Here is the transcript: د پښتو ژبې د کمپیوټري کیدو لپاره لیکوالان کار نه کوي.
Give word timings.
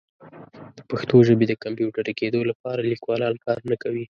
د 0.77 0.79
پښتو 0.89 1.15
ژبې 1.27 1.45
د 1.47 1.53
کمپیوټري 1.63 2.13
کیدو 2.19 2.39
لپاره 2.49 2.87
لیکوالان 2.91 3.35
کار 3.45 3.59
نه 3.71 3.75
کوي. 3.83 4.05